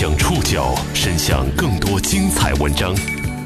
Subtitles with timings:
[0.00, 2.94] 将触角伸向更多精彩文章，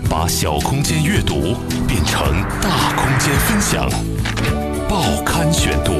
[0.09, 1.57] 把小空间阅读
[1.89, 2.31] 变成
[2.63, 3.91] 大空间分享。
[4.89, 5.93] 报刊选读，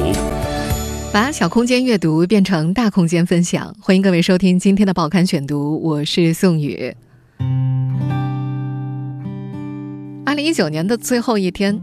[1.11, 3.75] 把小空间阅读变成大空间分享。
[3.81, 6.95] 欢迎各位收听今天的报刊选读，我是宋宇。
[10.25, 11.77] 二零一九年的最后一天，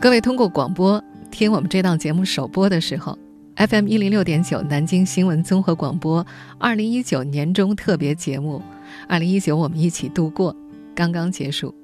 [0.00, 1.00] 各位通过广播
[1.30, 3.16] 听我们这档节目首播的时候。
[3.58, 6.24] FM 一零六点九，南京新闻综合广播，
[6.58, 8.62] 二零一九年中特别节目，
[9.08, 10.54] 二零一九我们一起度过，
[10.94, 11.74] 刚刚结束。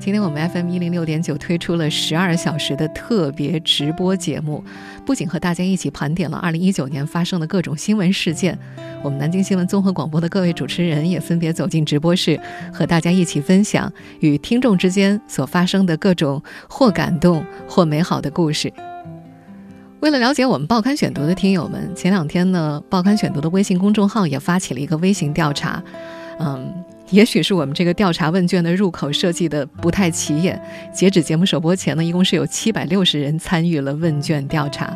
[0.00, 4.64] 今天我们 FM 一零六点九推出了十二小时的特别直播节目，
[5.06, 8.58] 不仅和大家一起盘点了二零一九年发生的各种新闻事件，
[9.00, 12.40] 我们南京新闻综合广播的各位主持人也分别走进直播室，
[12.72, 18.72] 和大家一起分享与听众之间所发生的各种或感动或美好的故事。
[20.04, 25.82] 为了了解我们报刊选读的听友们，前两天呢，报刊选读的微信公众号也发起了一个微信调查。
[26.38, 26.70] 嗯，
[27.08, 30.62] 也许是我们这个调查问卷的入口设计的不太起眼。
[30.92, 34.94] 截止节目首播前呢，一共是有七百六十人参与了问卷调查。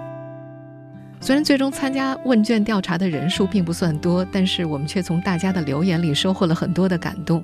[1.22, 7.42] 虽然最终参加问卷调查的人数并不算多，但是我们却从大家的留言里收获了很多的感动。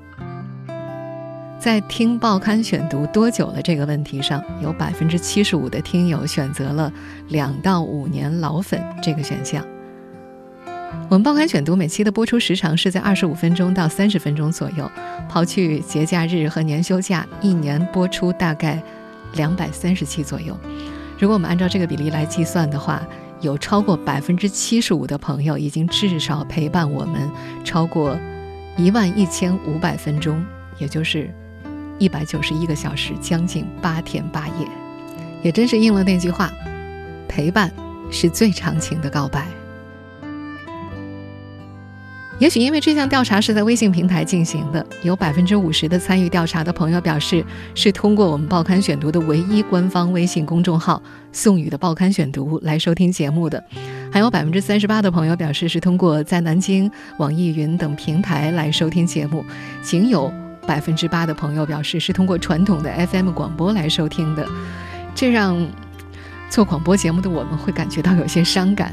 [1.65, 6.93] 在听报刊选读多久了这个问题上，有百分之七十五的听友选择了
[7.29, 9.65] 两到五年老粉这个选项。
[11.09, 14.87] 我们报刊选读每期的播出时长是在二十五分钟到三十分钟左右，
[15.27, 18.83] 抛去节假日和年休假，一年播出大概
[19.33, 20.55] 两百三十期左右。
[21.19, 23.03] 如果我们按照这个比例来计算的话，
[23.41, 27.31] 有超过百分之七十五的朋友已经至少陪伴我们
[27.65, 28.19] 超过
[28.77, 30.45] 一万一千五百分钟，
[30.79, 31.35] 也就是。
[31.99, 34.69] 一百九十一个小时，将近八天八夜，
[35.43, 36.53] 也真是应了那句话：
[37.29, 37.73] 陪伴
[38.11, 39.47] 是最长情的告白。
[42.41, 47.45] 也许因为这项调查是在微信平台进行的，有百分之五十的参与调查的朋友表示
[47.77, 51.01] 是通过我们报刊选读的唯一官方微信公众号
[51.31, 53.63] “宋宇的报刊选读”来收听节目的，
[54.13, 59.45] 还有百分之三十八的朋友表示是通过在南京网易云等平台来收听节目，
[59.81, 60.44] 仅有。
[60.65, 64.47] 百分之八的朋友表示是通过传统的 FM 广播来收听的，
[65.15, 65.67] 这让
[66.51, 68.93] 做广播节目的我们会感觉到有些伤感。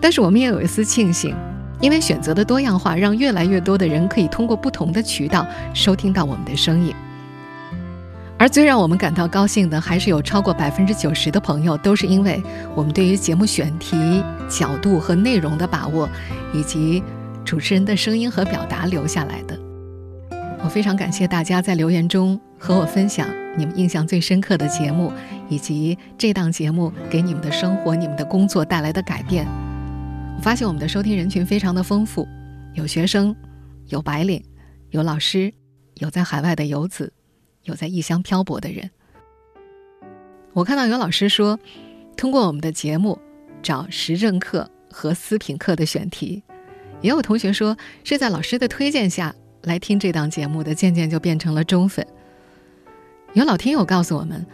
[0.00, 1.36] 但是我们也有一丝庆幸，
[1.80, 6.94] 因为选择的多样化，让越来越多的人可以通过不同的渠道收听到我们的声音。
[8.38, 12.42] 而最让我们感到高兴的，还是有超过百分之九十的朋友都是因为
[12.74, 16.08] 我们对于节目选题、角度和内容的把握，
[16.52, 17.00] 以及
[17.44, 19.56] 主持人的声音和表达留下来的。
[20.64, 23.28] 我非常感谢大家在留言中和我分享
[23.58, 25.12] 你们印象最深刻的节目，
[25.48, 29.44] 以及这档节目给你们的生活、你们的工作带来的改变。
[30.36, 32.26] 我发现我们的收听人群非常的丰富，
[32.74, 33.34] 有学生，
[33.88, 34.42] 有白领，
[34.90, 35.52] 有老师，
[35.96, 37.12] 有在海外的游子，
[37.64, 38.88] 有在异乡漂泊的人。
[40.52, 41.58] 我看到有老师说，
[42.16, 43.18] 通过我们的节目
[43.62, 46.44] 找时政课和思品课的选题，
[47.00, 49.34] 也有同学说是在老师的推荐下。
[49.62, 52.06] 来听这档节目的，渐渐就变成了忠粉。
[53.32, 54.44] 有老听友告诉我们，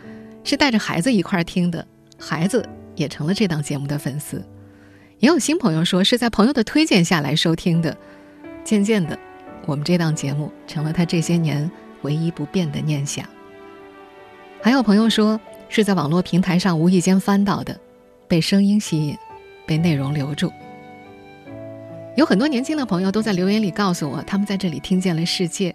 [0.44, 1.86] 是带着孩子一块儿听的，
[2.18, 4.44] 孩子也成了这档节目的粉丝。
[5.18, 7.96] 也有新朋友说是在朋友的推荐下来收听的，
[8.62, 9.18] 渐渐的，
[9.66, 11.68] 我们这档节目成了他这些年
[12.02, 13.24] 唯一不变的念想。
[14.62, 17.78] 还有朋友说是在网络平台上无意间翻到的，
[18.28, 19.16] 被声音吸引，
[19.66, 20.52] 被内容留住。
[22.18, 25.72] 有很多年轻的朋友都在留言里告诉我，他们在这里听见了世界；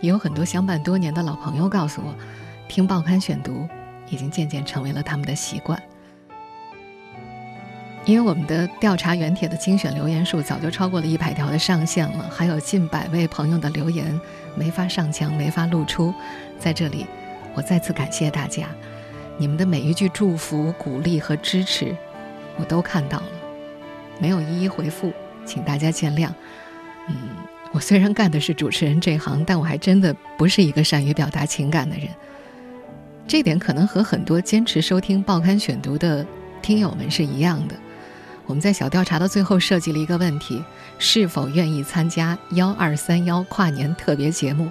[0.00, 2.12] 也有很多相伴多年的老朋友告诉我，
[2.66, 3.68] 听报刊选读
[4.10, 5.80] 已经渐渐成为了他们的习惯。
[8.04, 14.20] 因为我们的调查原帖的精选留言数早就超过了一百条的上限了，还有近百位朋友的留言
[14.56, 16.12] 没法上墙、没法露出。
[16.58, 17.06] 在这里，
[17.54, 18.66] 我再次感谢大家，
[19.38, 21.94] 你们的每一句祝福、鼓励和支持，
[22.56, 23.26] 我都看到了，
[24.18, 25.12] 没有一一回复。
[25.46, 26.28] 请大家见谅，
[27.08, 27.14] 嗯，
[27.72, 32.08] 我虽然干的是主持人这行，但我还真的不是一个善于表达情感的人。
[33.26, 36.24] 这点可能和很多坚持收听报刊选读的
[36.60, 37.74] 听友们是一样的。
[38.44, 40.62] 我们在小调查的最后设计了一个问题：
[40.98, 44.70] 是否愿意参加幺二三幺跨年特别节目？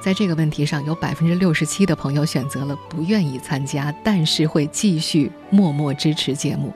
[0.00, 6.72] 在这个问题上，有百分之六十七的朋友选择了不愿意参加，但是会继续默默支持节目。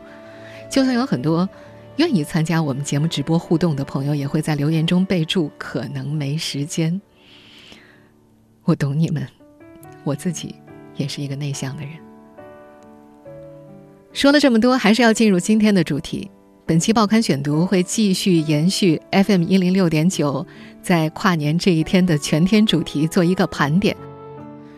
[0.70, 1.49] 就算有很多。
[1.99, 7.00] 愿意参加我们节目直播互动的朋友，也会在留言中备注“可能没时间”。
[8.62, 9.27] 我懂你们，
[10.05, 10.55] 我自己
[10.97, 11.93] 也是一个内向的人。
[14.12, 16.31] 说了这么多，还是要进入今天的主题：
[16.65, 20.47] 本期报刊选读会继续延续 FM 一零六点九
[20.81, 23.97] 在跨年这一天的全天主题做一个盘点。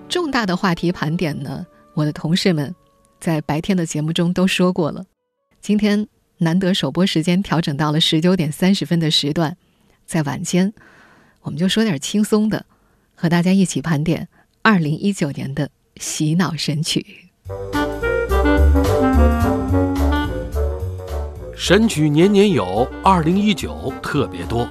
[0.08, 2.75] 重大的话题盘点呢，我的同事们
[3.20, 5.05] 在白天的节目中都说过了。
[5.61, 6.08] 今天
[6.42, 9.58] 难得首播时间调整到了十九点三十分的时段，
[10.06, 10.72] 在晚间，
[11.42, 12.64] 我们就说点轻松的，
[13.14, 14.26] 和大家一起盘点
[14.62, 17.04] 二零一九年的洗脑神曲。
[21.54, 24.66] 神曲年年有，二零一九特别多。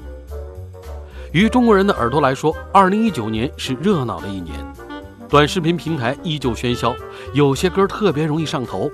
[1.32, 4.56] 于中国人的耳朵来说，二零一九年是热闹的一年。
[5.30, 6.96] 短视频平台依旧喧嚣，
[7.36, 8.90] 有些歌特别容易上头。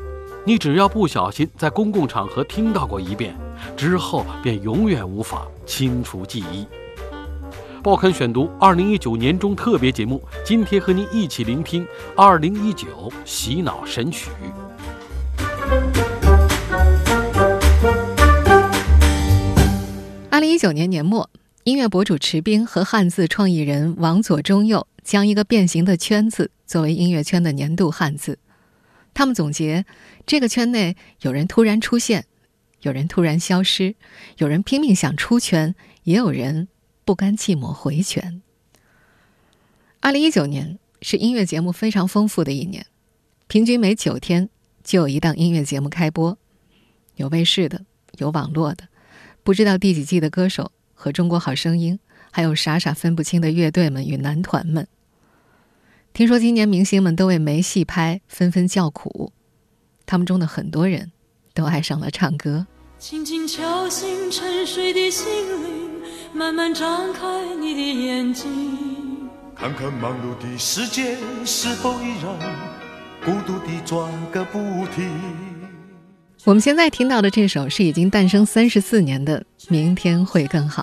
[0.48, 3.36] 你只要不小心在公共场合听到过一遍，
[3.76, 6.68] 之后便永远无法清除记忆。
[7.82, 11.84] 报刊选读二零一九年中特别节目，今天和您一起聆听
[12.16, 14.30] 二零一九洗脑神曲。
[20.30, 21.28] 二零一九年年末，
[21.64, 28.38] 音乐博主池冰和汉字创意人王左中右将一个变形的“圈”字作为音乐圈的年度汉字。
[29.16, 29.86] 他们总结：
[30.28, 32.26] 这个圈内有人突然出现，
[32.82, 33.96] 有人突然消失，
[34.38, 35.74] 有人拼命想出圈，
[36.04, 36.68] 也有人
[37.06, 38.42] 不甘寂寞回圈。
[40.02, 42.86] 二零一九年是音乐节目非常丰富的一年，
[43.48, 44.50] 平均每九天
[44.84, 46.38] 就有一档音乐节目开播，
[47.16, 47.86] 有卫视的，
[48.18, 48.90] 有网络的。
[49.44, 51.98] 不知道第几季的歌手和中国好声音，
[52.32, 54.86] 还有傻傻分不清的乐队们与男团们。
[56.16, 59.34] 听说今年明星们都为没戏拍，纷纷叫苦。
[60.06, 61.12] 他们中的很多人
[61.54, 62.66] 都爱上了唱歌。
[62.98, 65.92] 轻轻敲醒沉睡的心灵，
[66.34, 68.48] 慢慢张开你的眼睛，
[69.58, 72.56] 看看忙碌的世界是否依然
[73.26, 74.58] 孤独地转个不
[74.96, 75.12] 停。
[76.46, 80.82] 我们现在听到的这首是已经诞生三十四年的《明天会更好》。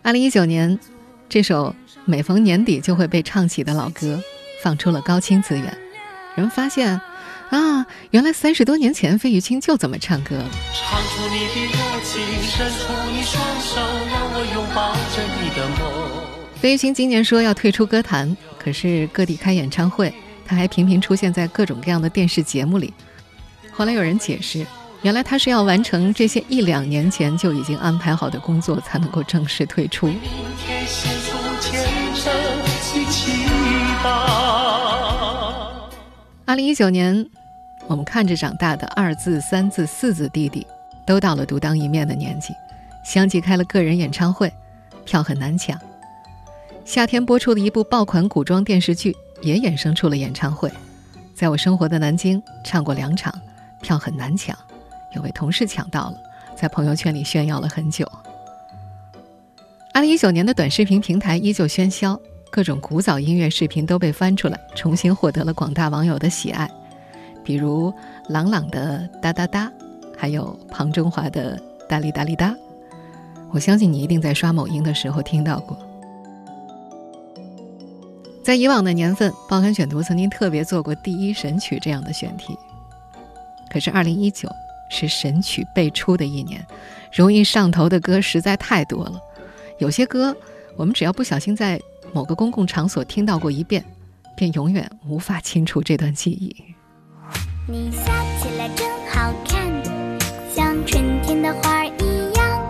[0.00, 0.80] 二零一九年，
[1.28, 4.20] 这首每逢年底就会被唱起的老歌
[4.62, 5.64] 放出了高清资源，
[6.34, 7.00] 人们发现，
[7.50, 10.50] 啊，原来三十多年前费玉清就这么唱歌了。
[10.74, 13.80] 唱出你的热情，伸出你双手，
[14.10, 15.80] 让我拥抱着你的梦。
[16.60, 20.12] 费玉清今年说要退出歌坛，可是各地开演唱会，
[20.44, 22.92] 他还频频出现在各种各样的电视节目里。
[23.70, 24.66] 后来有人解释，
[25.02, 30.12] 原来他是要完成这些一两年前就已经安排好的工作，才能够正式退出。
[36.50, 37.24] 二零一九年，
[37.86, 40.66] 我们看着长大的二字、三字、四字弟弟，
[41.06, 42.52] 都到了独当一面的年纪，
[43.04, 44.52] 相继开了个人演唱会，
[45.04, 45.80] 票很难抢。
[46.84, 50.68] 夏天播出的一部爆款古装电视剧，也衍生出了演唱会，
[51.36, 53.32] 在我生活的南京唱过两场。
[53.80, 54.58] 票很难抢，
[55.14, 56.18] 有位同事抢到了，
[56.56, 58.04] 在朋友圈里炫耀了很久。
[59.94, 62.20] 二零一九年的短视频平台依旧喧嚣，
[62.50, 66.68] 各种古早音乐视频都被翻出来，重新获得了广大网友的喜爱。
[67.44, 67.92] 比如
[68.28, 69.66] 朗朗的《哒哒哒》，
[70.18, 71.56] 还有庞中华的
[71.88, 72.48] 《哒哩哒哩哒》，
[73.52, 75.78] 我相信你一定在刷某音的时候听到过。
[78.42, 82.58] 在以往的年份，报刊选读曾经特别做过第一神曲这样的选题。
[83.72, 84.48] 可是，二零一九
[84.88, 86.66] 是神曲辈出的一年，
[87.12, 89.20] 容易上头的歌实在太多了。
[89.78, 90.36] 有些歌，
[90.76, 91.80] 我们只要不小心在
[92.12, 93.84] 某个公共场所听到过一遍，
[94.36, 96.54] 便永远无法清除这段记忆。
[97.66, 98.04] 你笑
[98.40, 99.70] 起来真好看，
[100.54, 102.68] 像春天的花一样，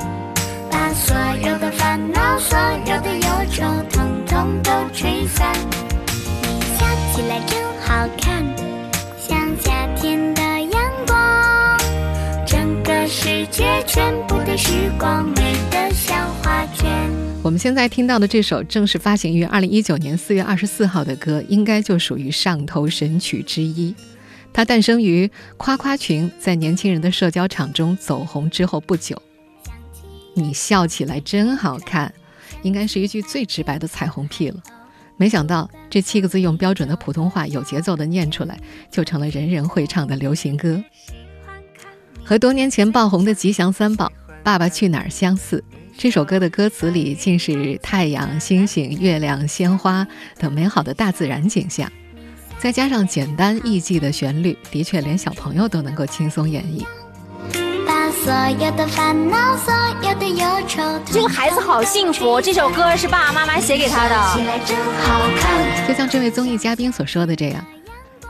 [0.70, 5.52] 把所有的烦恼、所有的忧愁，统统都吹散。
[6.42, 8.44] 你笑起来真好看，
[9.18, 11.78] 像夏天的阳光，
[12.46, 12.90] 整个。
[13.12, 15.49] 世界全部的时光美。
[17.50, 23.92] 我们现在听到的这首正式发行于二零一九年四月二十四号的歌，应该就属于上头神曲之一。
[24.52, 29.20] 它诞生于夸夸群在年轻人的社交场中走红之后不久。
[30.34, 32.14] 你笑起来真好看，
[32.62, 34.62] 应该是一句最直白的彩虹屁了。
[35.16, 38.56] 没想到这七个字用标准的普通话有节奏的念出来，
[38.92, 40.80] 就成了人人会唱的流行歌。
[42.22, 44.06] 和多年前爆红的《吉祥三宝》
[44.44, 45.64] 《爸爸去哪儿》相似，
[46.02, 50.06] 这首歌的歌词里尽是太阳、星星、月亮、鲜花
[50.38, 51.92] 等美好的大自然景象，
[52.58, 56.86] 再加上简单易记的旋律，的确连小朋友都能够轻松演绎。
[57.86, 62.40] 把所有的烦恼、所有的忧愁，这个孩子好幸福。
[62.40, 65.86] 这首歌是爸爸妈妈写给他的。
[65.86, 67.62] 就像这位综艺嘉宾所说的这样，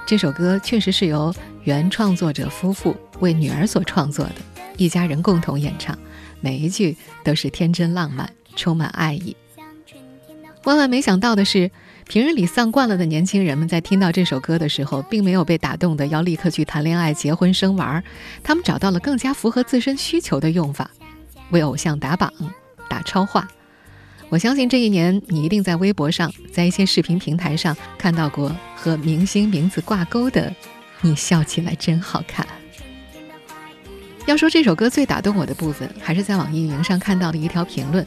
[0.04, 2.96] 这首歌确实是由原创作者夫妇。
[3.20, 4.34] 为女儿所创作的，
[4.76, 5.96] 一家人共同演唱，
[6.40, 9.36] 每一句都是天真浪漫，充满爱意。
[10.64, 11.70] 万万没想到的是，
[12.06, 18.02] 平日里丧惯了的年轻人们在听到这首歌的时候，并没有被打动的要立刻去谈恋爱、结婚、生娃，
[18.42, 20.90] 他们找到了更加符合自身需求的用法，
[21.50, 22.30] 为偶像打榜、
[22.88, 23.48] 打超话。
[24.28, 30.54] 我相信这一年，你一定在微博上，在一些视频平台上看到过和明星名字挂钩的
[31.00, 32.46] “你笑起来真好看”。
[34.26, 38.06] 要说这首歌最打动我的部分，还是在网易云上看到的一条评论。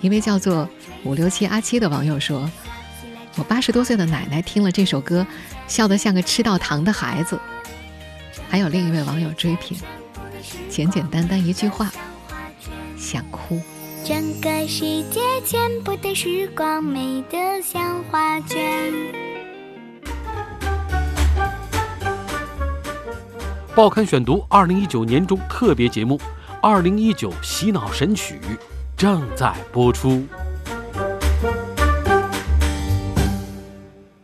[0.00, 0.68] 一位叫做
[1.04, 2.50] 五六七阿七的网友说
[3.36, 5.26] ：“我八十多岁的奶奶听了这首歌，
[5.66, 7.38] 笑得像个吃到糖的孩子。”
[8.48, 9.76] 还有另一位网友追评
[10.70, 11.92] ：“简简单单一句话，
[12.96, 13.60] 想哭。”
[14.02, 14.80] 整个世
[15.10, 19.29] 界全部的时光美得像画卷。
[23.72, 26.18] 报刊选读二零一九年中特别节目
[26.60, 28.34] 《二零一九洗脑神曲》。
[28.96, 30.26] 正在播出。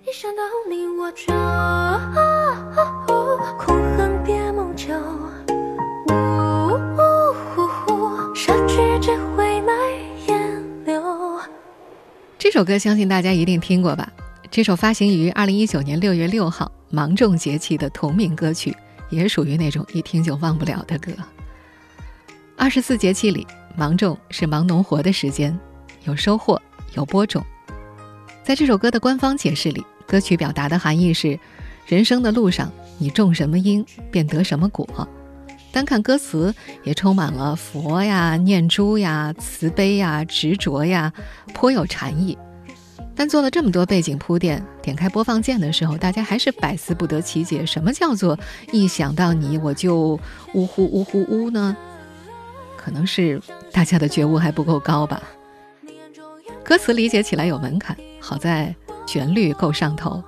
[0.04, 1.32] 一想到你我就
[3.56, 4.88] 空恨别梦去
[9.00, 9.72] 只会埋
[10.26, 11.00] 眼流。
[12.36, 14.12] 这首歌相信大家一定听过吧？
[14.50, 18.76] 这首发行于二零一九年六月六号芒种节气的同名歌曲，
[19.10, 21.12] 也属于那种一听就忘不了的歌。
[22.56, 23.46] 二十四节气里。
[23.78, 25.54] 芒种是忙农活的时间，
[26.04, 26.58] 有收获，
[26.94, 27.44] 有播种。
[28.42, 31.38] 在这首歌的官方解释里，歌曲表达的含义是：
[31.86, 35.06] 人生的路上，你种什么因，便得什么果。
[35.70, 41.12] 单看歌词，也充满了佛呀、念珠呀、慈悲呀、执着呀，
[41.52, 42.38] 颇有禅意。
[43.16, 48.38] 但做了这么多背景铺垫，点开播放键的时候，大家还是百思不得其解：什么叫做
[48.72, 50.20] 一想到你我就
[50.52, 51.74] 呜呼呜呼呜呢？
[52.76, 53.40] 可能是
[53.72, 55.22] 大家的觉悟还不够高吧。
[56.62, 58.74] 歌词理解起来有门槛，好在
[59.06, 60.22] 旋律够上头。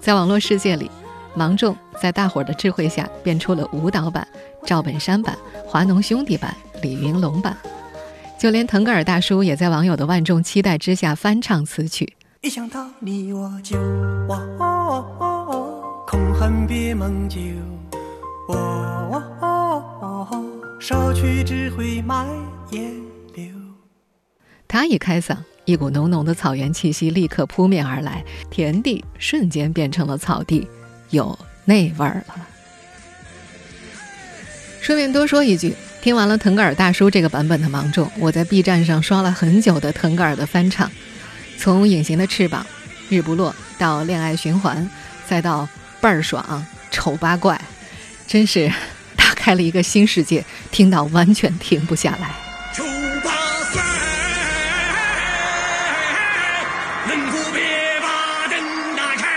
[0.00, 0.90] 在网络世界里，
[1.34, 4.26] 芒种在大伙儿的智慧下变出了舞蹈版、
[4.64, 5.36] 赵本山版、
[5.66, 7.56] 华农兄弟版、李云龙版，
[8.38, 12.14] 就连腾格尔大叔也在网友的万众期待之下翻唱此曲。
[12.44, 13.78] 一想到你我就
[16.04, 17.38] 空恨别梦久。
[20.80, 22.26] 少去只会埋
[22.72, 22.92] 眼
[23.32, 23.44] 流。
[24.66, 30.66] 他一开嗓，一股浓浓的草原气息立刻扑面而来，田地瞬间变成了草地，
[31.10, 32.34] 有那味儿了。
[34.80, 40.90] 顺便多说一句，听完了腾格尔大叔这个版本的《芒种》，我在 B 站上刷了很久的腾格尔的翻唱，
[41.62, 42.66] 从《隐形的翅膀》
[43.16, 44.84] 《日不落》到《恋爱循环》，
[45.28, 45.68] 再到
[46.00, 46.44] 倍儿爽
[46.90, 47.54] 《丑八怪》，
[48.26, 48.68] 真是
[49.16, 49.32] 打。
[49.36, 52.30] 开了一个新世界，听到完全停不下来。
[52.72, 52.84] 丑
[53.22, 53.30] 八
[53.72, 53.82] 怪，
[57.52, 59.28] 别把灯打开。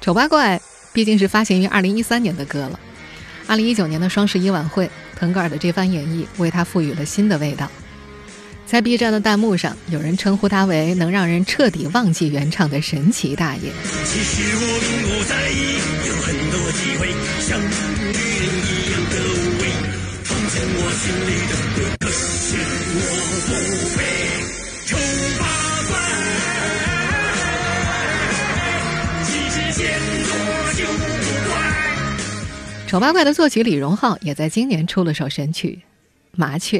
[0.00, 0.60] 丑八怪
[0.92, 2.78] 毕竟是发行于二零一三年的歌了。
[3.46, 7.68] 二零一九年的双十一晚会，腾格尔的这番演绎为他赋予了新的味道。
[8.72, 13.70] 在 B 站的弹幕上，有人称呼他为能让人彻底忘记原唱的神奇大爷。
[14.06, 15.76] 其实我并不在意，
[16.08, 19.68] 有很多机会像女人一样的无畏，
[20.24, 21.52] 放进我心里的
[22.00, 22.56] 可是
[22.96, 22.98] 我
[23.44, 23.52] 不
[23.94, 24.00] 配。
[24.86, 24.96] 丑
[25.38, 25.44] 八
[25.90, 25.92] 怪，
[29.26, 29.84] 其实见
[30.24, 30.32] 多
[30.72, 31.04] 就不
[31.50, 31.52] 怪。
[32.88, 35.78] 丑八怪的作曲李荣浩也在今年出了首神曲
[36.34, 36.78] 《麻雀》。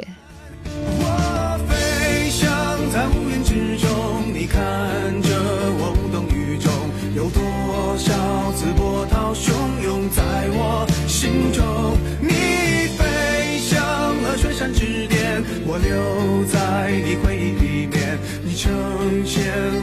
[15.79, 18.19] 留在你回忆里面，
[18.55, 18.73] 成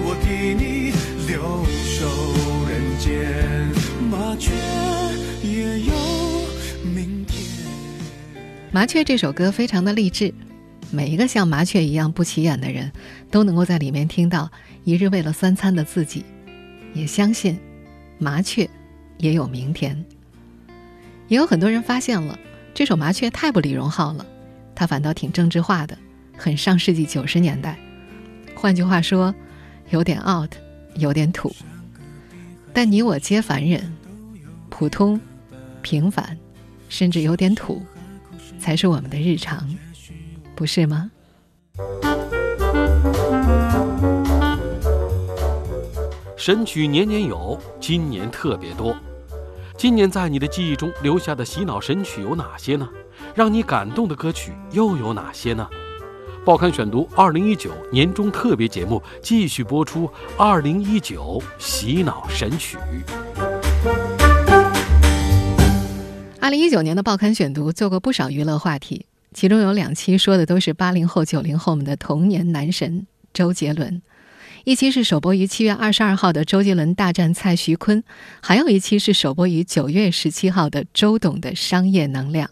[0.02, 0.54] 我替
[1.28, 2.08] 留守
[2.70, 3.10] 人间。
[4.10, 4.52] 麻雀
[5.44, 5.94] 也有
[6.94, 7.44] 明天。
[8.72, 10.34] 麻雀这首歌非常的励志，
[10.92, 12.92] 每一个像麻雀一样不起眼的人
[13.30, 14.50] 都能够在里面听到
[14.84, 16.24] 一日为了三餐的自己，
[16.94, 17.60] 也相信
[18.20, 18.70] 麻雀
[19.18, 20.06] 也有明天。
[21.30, 22.38] 也有很多人发现了
[22.74, 24.26] 这首麻雀太不李荣浩了。
[24.76, 25.98] 他反倒挺政治化的，
[26.36, 27.78] 很上世纪九十年代。
[28.56, 29.34] 换句话说，
[29.90, 30.52] 有点 out，
[30.96, 31.56] 有点土。
[32.74, 33.96] 但你我皆凡人，
[34.70, 35.20] 普通、
[35.82, 36.38] 平凡，
[36.88, 37.84] 甚至有点土，
[38.58, 39.68] 才是我们的日常，
[40.56, 41.12] 不是吗？
[46.38, 48.96] 神曲年年有，今年特别多。
[49.80, 52.86] 今年在你的记忆中留下的洗脑神曲有哪些呢？
[53.34, 55.66] 让你感动的歌曲又有哪些呢？
[56.44, 62.78] 报刊选读二零一九年中特别节目继续播出二零一九洗脑神曲。
[66.42, 74.02] 二零一九年的报刊选读做过不少娱乐话题，其中有两期说的都是八零后、九零后们的童年男神周杰伦。
[74.66, 78.04] 一期是首播于七月二十二号的周杰伦大战蔡徐坤，
[78.42, 82.50] 还有一期是首播于九月十七号的周董的商业能量。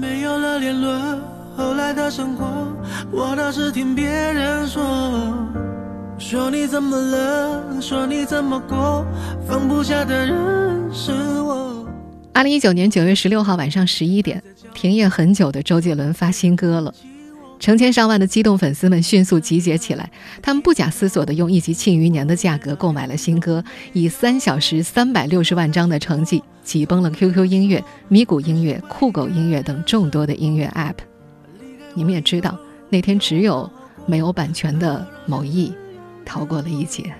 [0.00, 1.20] 没有了联络，
[1.56, 2.46] 后来的生活，
[3.12, 4.82] 我倒是听别人说，
[6.18, 9.06] 说你怎么了，说你怎么过，
[9.46, 11.86] 放不下的人是我。
[12.32, 14.42] 二零一九年九月十六号晚上十一点，
[14.74, 16.92] 停业很久的周杰伦发新歌了，
[17.58, 20.10] 成千上万的激动粉丝们迅速集结起来，
[20.42, 30.96] 他们不假思索地用一集《庆余年》的价格购买了新歌，以三小时三百六十万张的成绩挤崩了 QQ 音乐、咪咕音乐、酷狗音乐等众多的音乐 App。
[31.94, 32.58] 你们也知道，
[32.90, 33.70] 那天只有
[34.04, 35.72] 没有版权的某艺
[36.24, 37.14] 逃过了一劫。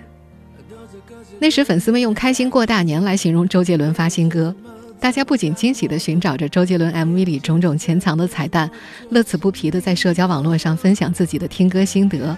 [1.38, 4.54] 那时粉丝们用“开心过大年”来形容周杰伦发新歌。
[5.00, 8.70] 大家不仅惊喜地寻找着周杰伦 MV 里种种潜藏的彩蛋，
[9.10, 12.36] 乐此不疲地在社交网络上分享自己的听歌心得。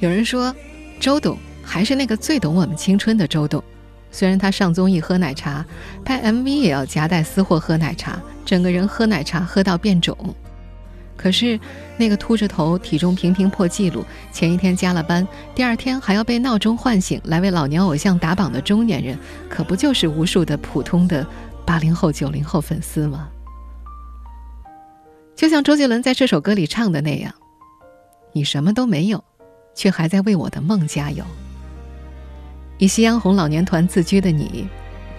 [0.00, 0.54] 有人说，
[1.00, 3.62] 周董还是那个最懂我们青春的周董。
[4.10, 5.64] 虽然他上综艺喝奶茶，
[6.04, 10.16] 拍 MV 也要夹带私货喝奶茶，整个人喝奶茶喝到变肿。
[11.16, 11.58] 可是，
[11.96, 19.18] 那个秃着头、体重频频破纪录、前一天加了班、第二天还要被闹钟唤醒来为老年偶像打榜的中年人，
[19.48, 21.26] 可不就是无数的普通的？
[21.68, 23.28] 八零后、九零后粉丝吗？
[25.36, 27.34] 就像周杰伦在这首歌里唱的那样
[28.32, 29.22] ：“你什么都没有，
[29.74, 31.22] 却还在为我的梦加油。”
[32.78, 34.66] 以夕阳红老年团自居的你，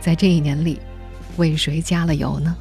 [0.02, 0.80] 在这一年里，
[1.38, 2.58] 为谁加了油呢？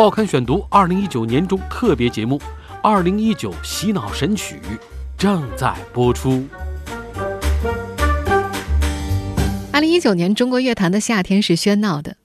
[0.00, 2.38] 报刊选读二零一九年中特别节目
[2.82, 4.56] 《二零一九洗脑神曲》
[5.18, 6.48] 正在播出。
[9.70, 12.16] 二零一九年中国乐坛的夏天是喧闹的，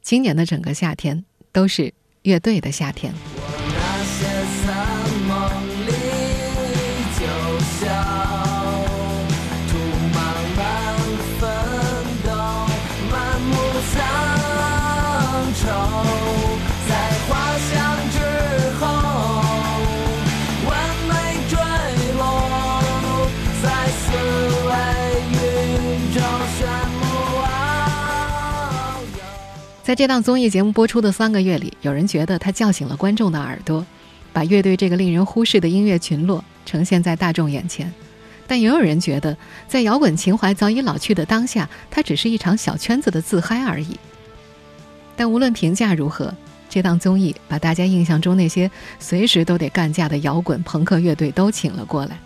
[0.00, 1.92] 今年的整个夏天都是
[2.22, 3.12] 乐队的夏天。
[29.84, 33.84] 在这档综艺节目播出的三个月里，有人觉得他叫醒了观众的耳朵，
[34.32, 37.86] 把乐队这个令人忽视的音乐群落呈现在大众眼前；
[38.46, 39.36] 但也有人觉得，
[39.68, 44.00] 在摇滚情怀早已老去的当下，它只是一场小圈子的自嗨而已。
[45.16, 46.34] 但无论评价如何，
[46.70, 52.18] 这档综艺把大家印象中那些随时都得干架的摇滚朋克乐队都请了过来。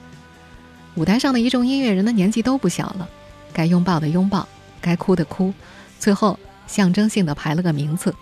[0.95, 3.09] 舞台上的一众音乐人的年纪都不小了，
[3.53, 4.47] 该拥抱的拥抱，
[4.81, 5.53] 该哭的哭，
[5.99, 6.39] 最后。
[6.69, 8.15] 象征性的排了个名次，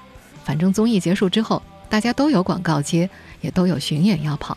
[0.42, 3.11] 反正综艺结束之后，大家都有广告接，
[3.42, 4.56] 也都有巡演要跑。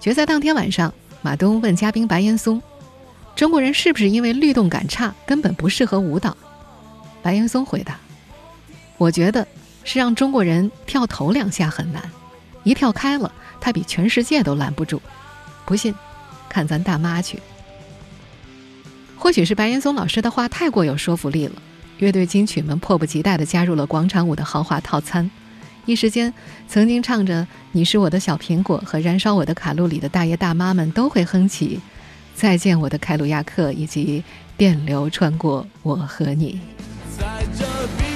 [0.00, 2.62] 决赛当天晚上，马东问嘉宾白岩松
[3.36, 6.34] ：“中国人是不是因为律动感差，根本不适合舞蹈？”
[7.22, 7.98] 白岩松回答
[8.96, 9.46] ：“我觉得
[9.82, 12.00] 是让中国人跳头两下很难，
[12.62, 15.02] 一跳开了，他比全世界都拦不住。
[15.64, 15.92] 不信，
[16.48, 17.40] 看咱大妈去。”
[19.18, 21.54] 或许是白岩松老师的话太过有说服力了。
[21.98, 25.30] 乐队金曲们迫不及待地加入了广场舞的豪华套餐，
[25.86, 26.32] 一时间，
[26.68, 31.80] 曾经唱着“你是我的小苹果”和“燃烧我的卡路里”的大爷大妈们都会哼起
[32.34, 34.22] “再见我的凯鲁亚克”以及
[34.58, 36.60] “电流穿过我和你”。
[37.18, 37.24] 在
[37.58, 37.64] 这
[37.96, 38.15] 边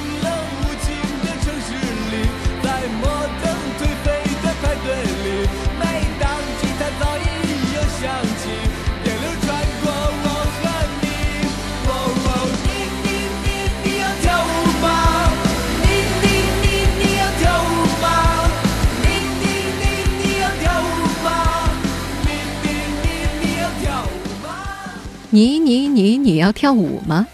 [25.33, 27.27] 你你你你要跳舞吗？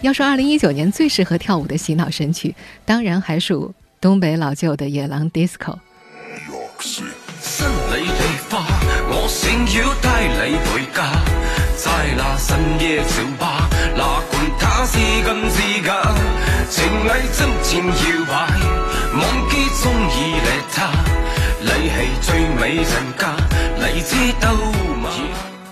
[0.00, 5.76] 要说二零一九年最适合跳舞的洗脑神曲，当然还属东北老旧的野狼 disco。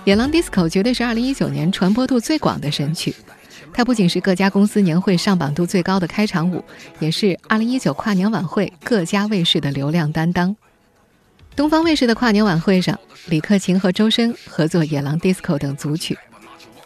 [0.04, 3.14] 野狼 disco 绝对是二零一九年传播度最广的神曲。
[3.72, 6.62] 它不仅是各家公司年会上榜度最高的开场舞，
[7.00, 10.54] 也是2019跨年晚会各家卫视的流量担当。
[11.56, 16.14] 东方卫视的跨年晚会上，李克勤和周深合作《野狼 DISCO》等组曲；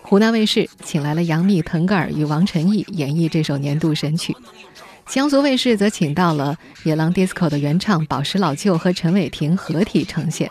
[0.01, 4.33] 湖南卫视请来了杨幂、腾格尔与王晨艺演绎这首年度神曲；
[5.07, 6.57] 江苏卫视则请到了
[6.89, 10.49] 《野狼 DISCO》的原唱宝石老舅和陈伟霆合体呈现。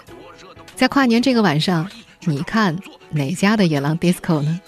[0.76, 1.90] 在跨年这个晚上，
[2.28, 2.78] 你看
[3.12, 4.60] 哪家的《野狼 DISCO》呢？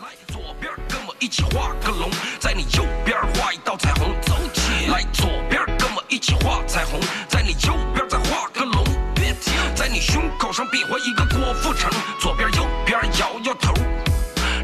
[1.19, 8.81] 一起画个龙，在你右边画一道彩虹，走起来，左边跟我一起画彩虹，在你右边再画个龙，
[9.13, 11.91] 别停，在你胸口上比划一个郭富城，
[12.21, 13.73] 左边右边摇摇头，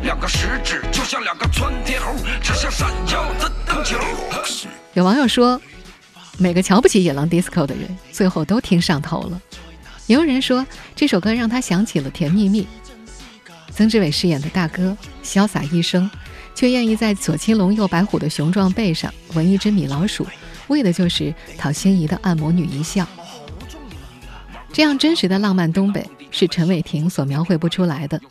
[0.04, 3.98] 两个食指就像两个窜天猴，指向闪耀的灯球。
[4.94, 5.60] 有网友说，
[6.38, 9.42] 每个瞧不起野狼 disco 的人，最后都听上头了。
[10.08, 12.62] 也有人说，这首歌让他想起了《甜蜜蜜》，
[13.76, 16.10] 曾志伟饰演的大哥，潇洒一生。
[16.58, 20.26] 却愿意在左青龙右白虎的雄壮背上纹一只米老鼠，
[20.68, 23.06] 为的就是讨心仪的按摩女一笑。
[24.72, 28.22] 这样真实的浪漫东北是陈伟霆所描绘不出来的，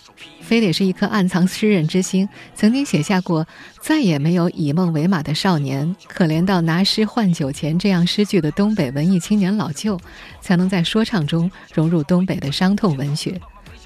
[0.41, 3.47] 非得是一颗暗藏诗人之心、曾经写下过
[3.83, 10.01] “再也没有以梦为马的少年，可怜到拿诗换酒钱”这样诗句的东北文艺青年老舅，
[10.41, 13.39] 才能在说唱中融入东北的伤痛文学，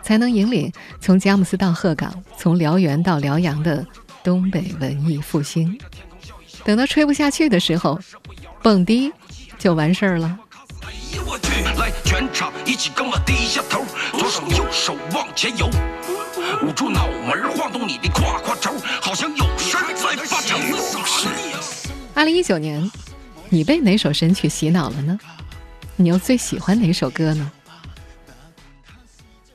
[0.09, 3.87] 才能引领从佳木斯到鹤岗，从辽源到辽阳的。
[4.25, 5.79] 东北文艺复兴，
[6.65, 7.99] 等到吹不下去的时候，
[8.63, 9.13] 蹦迪
[9.59, 10.39] 就完事儿了。
[10.83, 11.63] 哎呦我去！
[11.79, 13.85] 来，全场一起跟我低下头，
[14.19, 15.69] 左手右手往前游，
[16.63, 20.57] 捂住脑门晃动你的胯胯轴，好像有事在发愁。
[22.15, 22.91] 二零一九年，
[23.51, 25.19] 你被哪首神曲洗脑了呢？
[25.97, 27.53] 你又最喜欢哪首歌呢？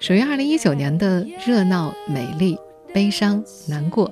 [0.00, 2.58] 属于二零一九年的热闹、美丽、
[2.92, 4.10] 悲伤、难过。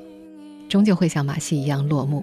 [0.69, 2.23] 终究会像马戏一样落幕。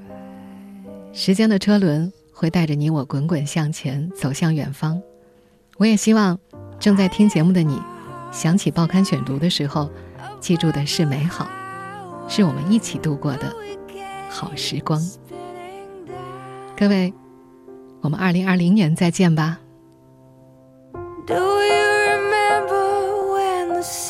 [1.13, 5.01] 时间的车轮会带着你我滚滚向前，走向远方。
[5.77, 6.37] 我也希望
[6.79, 7.81] 正在听节目的你，
[8.31, 9.89] 想起报刊选读的时候，
[10.39, 11.49] 记住的是美好，
[12.27, 13.51] 是我们一起度过的
[14.29, 15.01] 好时光。
[16.77, 17.11] 各位，
[18.01, 19.57] 我们二零二零年再见吧。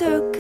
[0.06, 0.35] so